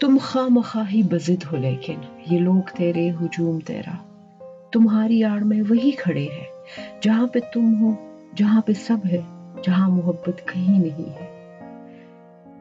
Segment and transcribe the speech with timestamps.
[0.00, 1.94] تم خواہ مخواہی بزد ہو لیکن
[2.30, 3.96] یہ لوگ تیرے ہجوم تیرا۔
[4.72, 6.44] تمہاری آڑ میں وہی کھڑے ہیں۔
[7.02, 7.94] جہاں پہ تم ہو،
[8.36, 9.20] جہاں پہ سب ہے،
[9.62, 11.32] جہاں محبت کہیں نہیں ہے۔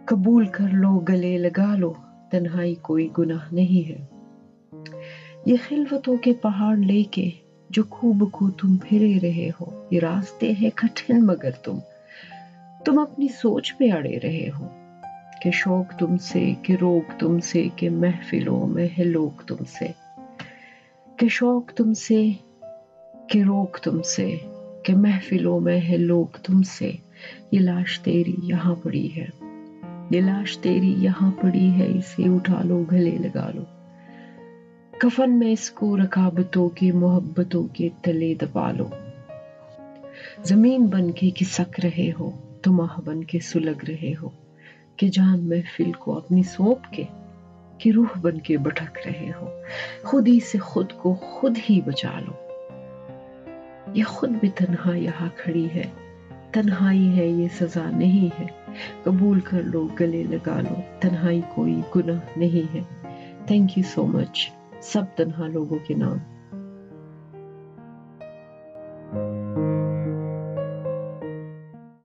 [0.06, 1.94] قبول کر لو، گلے لگا لو،
[2.32, 4.06] تنہائی کوئی گناہ نہیں ہے۔
[5.46, 7.30] یہ خلوتوں کے پہاڑ لے کے
[7.70, 11.80] جو خوب کو تم پھرے رہے ہو، یہ راستے ہیں کٹھن مگر تم۔
[12.86, 14.85] تم اپنی سوچ پہ اڑے رہے ہو۔
[15.46, 19.86] کہ شوق تم سے، کہ روک تم سے، کہ محفلوں میں ہے لوگ تم سے۔
[21.18, 22.28] کہ شوق تم سے،
[23.30, 24.36] کہ روک تم سے،
[24.84, 26.92] کہ محفلوں میں ہے لوگ تم سے۔
[27.52, 29.26] یہ لاش تیری یہاں پڑی ہے۔
[30.10, 33.64] یہ لاش تیری یہاں پڑی ہے، اسے اٹھا لو، گلے لگا لو۔
[35.00, 38.88] کفن میں اس کو رکابتوں کے محبتوں کے تلے دبا لو۔
[40.44, 42.32] زمین بن کے کسک رہے ہو
[42.64, 44.45] تم آہ بن کے سلگ رہے ہو۔
[44.98, 47.04] کہ جان محفل کو اپنی سونپ کے
[47.78, 49.50] کہ روح بن کے بٹھک رہے ہو
[50.04, 52.32] خود ہی سے خود کو خود ہی بچا لو۔
[53.94, 55.84] یہ خود بھی تنہا یہاں کھڑی ہے۔
[56.52, 58.46] تنہائی ہے، یہ سزا نہیں ہے۔
[59.04, 62.82] قبول کر لو، گلے لگا لو۔ تنہائی کوئی گناہ نہیں ہے۔
[63.46, 66.18] تھینک یو سو مچ سب تنہا لوگوں کے نام۔